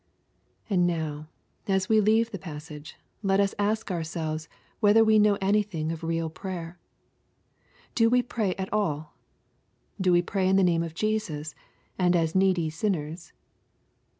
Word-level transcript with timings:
And 0.67 0.87
now, 0.87 1.27
as 1.67 1.87
we 1.87 2.01
leave 2.01 2.31
the 2.31 2.39
passage, 2.39 2.97
let 3.21 3.39
us 3.39 3.53
ask 3.59 3.91
ourselves 3.91 4.49
whether 4.79 5.03
we 5.03 5.19
know 5.19 5.37
anything 5.39 5.91
of 5.91 6.03
real 6.03 6.27
prayer? 6.27 6.79
Do 7.93 8.09
we 8.09 8.23
pray 8.23 8.55
at 8.55 8.73
all?— 8.73 9.13
Do 10.01 10.11
we 10.11 10.23
pray 10.23 10.47
in 10.47 10.55
the 10.55 10.63
name 10.63 10.81
of 10.81 10.95
Jesus, 10.95 11.53
and 11.99 12.15
as 12.15 12.33
needy 12.33 12.71
sinners 12.71 13.31